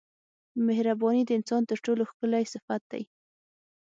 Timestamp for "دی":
2.91-3.03